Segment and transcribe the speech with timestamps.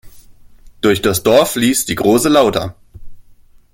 [0.81, 2.75] Durch das Dorf fließt die Große Lauter.